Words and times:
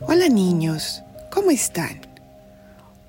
Hola 0.00 0.28
niños, 0.28 1.02
¿cómo 1.30 1.52
están? 1.52 2.00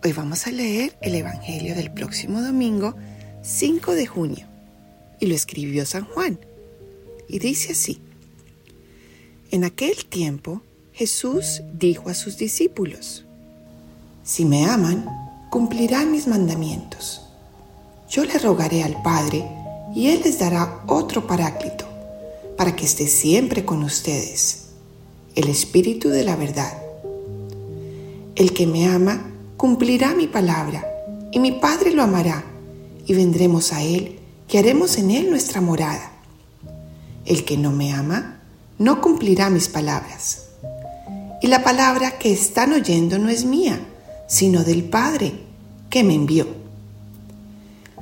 Hoy 0.04 0.13
vamos 0.13 0.46
a 0.46 0.52
leer 0.52 0.96
el 1.02 1.15
Evangelio 1.15 1.73
del 1.73 1.91
próximo 1.91 2.41
domingo 2.41 2.93
5 3.41 3.93
de 3.93 4.05
junio 4.05 4.46
y 5.20 5.25
lo 5.25 5.34
escribió 5.34 5.84
San 5.88 6.05
Juan. 6.05 6.39
Y 7.27 7.39
dice 7.39 7.71
así, 7.71 8.00
en 9.50 9.63
aquel 9.63 10.05
tiempo 10.05 10.61
Jesús 10.93 11.63
dijo 11.73 12.09
a 12.09 12.13
sus 12.13 12.38
discípulos, 12.38 13.25
Si 14.23 14.45
me 14.45 14.65
aman, 14.65 15.05
cumplirán 15.49 16.11
mis 16.11 16.27
mandamientos. 16.27 17.23
Yo 18.07 18.25
le 18.25 18.38
rogaré 18.38 18.83
al 18.83 19.02
Padre 19.02 19.43
y 19.95 20.09
Él 20.09 20.21
les 20.23 20.38
dará 20.38 20.83
otro 20.86 21.25
paráclito 21.25 21.86
para 22.55 22.75
que 22.75 22.86
esté 22.86 23.07
siempre 23.07 23.65
con 23.65 23.81
ustedes, 23.81 24.64
el 25.36 25.50
Espíritu 25.50 26.10
de 26.10 26.24
la 26.24 26.36
verdad 26.36 26.86
el 28.36 28.52
que 28.52 28.68
me 28.68 28.86
ama 28.86 29.32
cumplirá 29.56 30.14
mi 30.14 30.28
palabra, 30.28 30.86
y 31.32 31.39
mi 31.39 31.54
Padre 31.54 31.92
lo 31.92 32.03
amará, 32.03 32.44
y 33.08 33.14
vendremos 33.14 33.72
a 33.72 33.81
Él, 33.81 34.20
y 34.50 34.58
haremos 34.58 34.98
en 34.98 35.11
Él 35.11 35.30
nuestra 35.30 35.61
morada. 35.61 36.11
El 37.25 37.45
que 37.45 37.58
no 37.58 37.72
me 37.72 37.94
ama 37.94 38.42
no 38.78 39.00
cumplirá 39.02 39.50
mis 39.50 39.70
palabras. 39.70 40.48
Y 41.42 41.47
la 41.47 41.64
palabra 41.64 42.17
que 42.20 42.33
están 42.33 42.73
oyendo 42.73 43.17
no 43.20 43.30
es 43.30 43.45
mía, 43.45 43.80
sino 44.28 44.64
del 44.64 44.83
Padre 44.83 45.33
que 45.89 46.03
me 46.03 46.14
envió. 46.14 46.47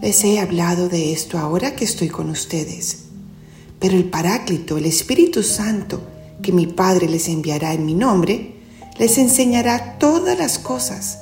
Les 0.02 0.24
he 0.24 0.40
hablado 0.40 0.90
de 0.90 1.14
esto 1.14 1.38
ahora 1.38 1.76
que 1.76 1.86
estoy 1.86 2.10
con 2.10 2.30
ustedes. 2.30 3.04
Pero 3.80 3.96
el 3.96 4.06
Paráclito, 4.06 4.78
el 4.78 4.86
Espíritu 4.86 5.44
Santo, 5.44 6.02
que 6.44 6.52
mi 6.52 6.68
Padre 6.68 7.10
les 7.10 7.28
enviará 7.28 7.74
en 7.74 7.88
mi 7.88 7.96
nombre, 7.96 8.54
les 9.00 9.18
enseñará 9.18 9.98
todas 9.98 10.38
las 10.38 10.60
cosas 10.60 11.22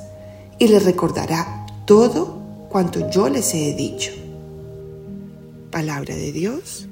y 0.58 0.68
les 0.68 0.84
recordará 0.84 1.64
todo 1.86 2.42
cuanto 2.68 3.10
yo 3.10 3.30
les 3.30 3.54
he 3.54 3.72
dicho. 3.74 4.12
Palabra 5.70 6.14
de 6.14 6.32
Dios, 6.32 6.86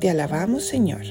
te 0.00 0.10
alabamos 0.10 0.64
Señor. 0.66 1.04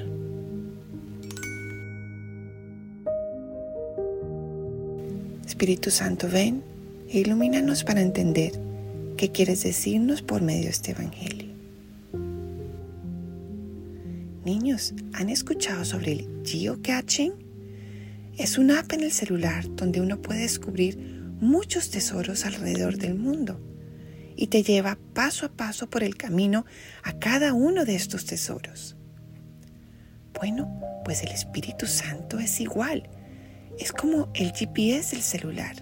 Espíritu 5.47 5.89
Santo, 5.89 6.28
ven 6.31 6.62
e 7.09 7.19
ilumínanos 7.19 7.84
para 7.84 8.02
entender 8.02 8.52
qué 9.17 9.31
quieres 9.31 9.64
decirnos 9.64 10.22
por 10.22 10.44
medio 10.44 10.66
de 10.66 10.69
este 10.69 10.91
Evangelio. 10.91 11.47
Niños, 14.48 14.94
¿han 15.12 15.30
escuchado 15.30 15.84
sobre 15.84 16.14
el 16.14 16.42
geocaching? 16.45 17.34
Es 18.38 18.58
una 18.58 18.80
app 18.80 18.94
en 18.94 19.02
el 19.02 19.12
celular 19.12 19.66
donde 19.76 20.00
uno 20.00 20.22
puede 20.22 20.40
descubrir 20.40 20.98
muchos 21.42 21.90
tesoros 21.90 22.45
alrededor 22.45 22.98
del 22.98 23.16
mundo 23.16 23.59
y 24.38 24.48
te 24.48 24.64
lleva 24.64 24.98
paso 25.14 25.48
a 25.48 25.50
paso 25.50 25.90
por 25.90 26.02
el 26.02 26.16
camino 26.16 26.66
a 27.03 27.20
cada 27.20 27.52
uno 27.52 27.84
de 27.84 27.95
estos 27.95 28.25
tesoros. 28.25 28.95
Bueno, 30.34 30.80
pues 31.03 31.23
el 31.23 31.31
Espíritu 31.34 31.86
Santo 31.86 32.40
es 32.40 32.62
igual. 32.62 33.09
Es 33.78 33.92
como 33.92 34.31
el 34.34 34.53
GPS 34.53 35.14
del 35.14 35.25
celular, 35.25 35.75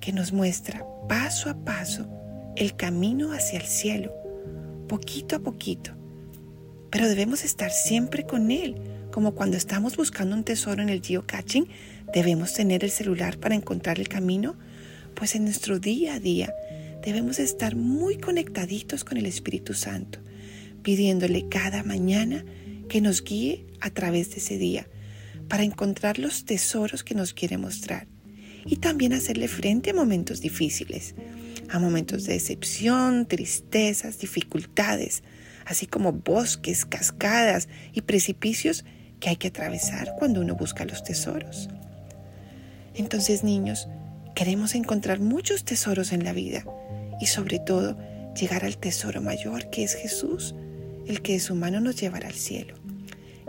que 0.00 0.10
nos 0.14 0.32
muestra 0.32 0.86
paso 1.06 1.50
a 1.50 1.64
paso 1.66 2.08
el 2.56 2.76
camino 2.76 3.34
hacia 3.34 3.58
el 3.58 3.66
cielo, 3.66 4.10
poquito 4.88 5.36
a 5.36 5.40
poquito. 5.40 6.02
Pero 6.94 7.08
debemos 7.08 7.42
estar 7.42 7.72
siempre 7.72 8.22
con 8.22 8.52
Él. 8.52 8.76
Como 9.10 9.34
cuando 9.34 9.56
estamos 9.56 9.96
buscando 9.96 10.36
un 10.36 10.44
tesoro 10.44 10.80
en 10.80 10.88
el 10.88 11.02
geocaching, 11.02 11.66
debemos 12.14 12.54
tener 12.54 12.84
el 12.84 12.92
celular 12.92 13.36
para 13.38 13.56
encontrar 13.56 13.98
el 13.98 14.08
camino, 14.08 14.54
pues 15.16 15.34
en 15.34 15.42
nuestro 15.42 15.80
día 15.80 16.14
a 16.14 16.20
día 16.20 16.54
debemos 17.04 17.40
estar 17.40 17.74
muy 17.74 18.18
conectaditos 18.18 19.02
con 19.02 19.18
el 19.18 19.26
Espíritu 19.26 19.74
Santo, 19.74 20.20
pidiéndole 20.84 21.48
cada 21.48 21.82
mañana 21.82 22.44
que 22.88 23.00
nos 23.00 23.24
guíe 23.24 23.66
a 23.80 23.90
través 23.90 24.30
de 24.30 24.36
ese 24.36 24.56
día 24.56 24.86
para 25.48 25.64
encontrar 25.64 26.20
los 26.20 26.44
tesoros 26.44 27.02
que 27.02 27.16
nos 27.16 27.34
quiere 27.34 27.58
mostrar 27.58 28.06
y 28.66 28.76
también 28.76 29.14
hacerle 29.14 29.48
frente 29.48 29.90
a 29.90 29.94
momentos 29.94 30.40
difíciles, 30.40 31.16
a 31.70 31.80
momentos 31.80 32.22
de 32.22 32.34
decepción, 32.34 33.26
tristezas, 33.26 34.20
dificultades, 34.20 35.24
así 35.66 35.86
como 35.86 36.12
bosques, 36.12 36.84
cascadas 36.84 37.68
y 37.92 38.02
precipicios 38.02 38.84
que 39.20 39.30
hay 39.30 39.36
que 39.36 39.48
atravesar 39.48 40.14
cuando 40.18 40.40
uno 40.40 40.54
busca 40.54 40.84
los 40.84 41.02
tesoros. 41.02 41.68
Entonces, 42.94 43.42
niños, 43.42 43.88
queremos 44.34 44.74
encontrar 44.74 45.20
muchos 45.20 45.64
tesoros 45.64 46.12
en 46.12 46.24
la 46.24 46.32
vida 46.32 46.64
y 47.20 47.26
sobre 47.26 47.58
todo 47.58 47.96
llegar 48.34 48.64
al 48.64 48.78
tesoro 48.78 49.20
mayor 49.20 49.70
que 49.70 49.84
es 49.84 49.94
Jesús, 49.94 50.54
el 51.06 51.22
que 51.22 51.34
de 51.34 51.40
su 51.40 51.54
mano 51.54 51.80
nos 51.80 51.96
llevará 51.96 52.28
al 52.28 52.34
cielo. 52.34 52.74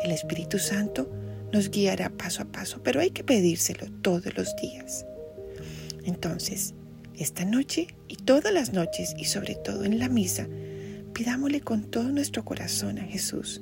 El 0.04 0.12
Espíritu 0.12 0.60
Santo 0.60 1.10
nos 1.52 1.70
guiará 1.70 2.10
paso 2.10 2.42
a 2.42 2.46
paso, 2.46 2.82
pero 2.84 3.00
hay 3.00 3.12
que 3.12 3.24
pedírselo 3.24 3.88
todos 4.02 4.36
los 4.36 4.56
días. 4.58 5.06
Entonces, 6.06 6.74
esta 7.18 7.46
noche 7.46 7.88
y 8.08 8.18
todas 8.18 8.54
las 8.54 8.74
noches 8.74 9.16
y 9.18 9.26
sobre 9.26 9.56
todo 9.56 9.86
en 9.86 10.00
la 10.00 10.10
misa, 10.10 10.48
pidámosle 11.16 11.62
con 11.62 11.84
todo 11.86 12.12
nuestro 12.12 12.44
corazón 12.44 13.00
a 13.00 13.04
Jesús 13.04 13.62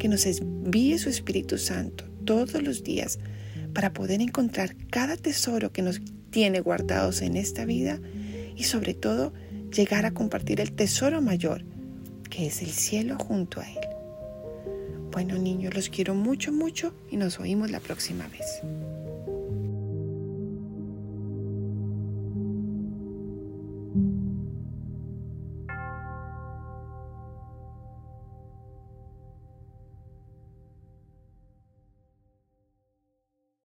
que 0.00 0.08
nos 0.08 0.26
envíe 0.26 0.98
su 0.98 1.08
Espíritu 1.08 1.56
Santo 1.56 2.04
todos 2.24 2.60
los 2.60 2.82
días 2.82 3.20
para 3.72 3.92
poder 3.92 4.20
encontrar 4.20 4.74
cada 4.90 5.16
tesoro 5.16 5.72
que 5.72 5.80
nos 5.80 6.00
tiene 6.30 6.60
guardados 6.60 7.22
en 7.22 7.36
esta 7.36 7.64
vida 7.64 8.00
y 8.56 8.64
sobre 8.64 8.94
todo 8.94 9.32
llegar 9.72 10.06
a 10.06 10.10
compartir 10.10 10.60
el 10.60 10.72
tesoro 10.72 11.22
mayor, 11.22 11.64
que 12.28 12.48
es 12.48 12.62
el 12.62 12.70
cielo 12.70 13.16
junto 13.16 13.60
a 13.60 13.70
Él. 13.70 13.78
Bueno 15.12 15.38
niños, 15.38 15.74
los 15.74 15.90
quiero 15.90 16.16
mucho, 16.16 16.52
mucho 16.52 16.92
y 17.10 17.16
nos 17.16 17.38
oímos 17.38 17.70
la 17.70 17.78
próxima 17.78 18.26
vez. 18.26 18.60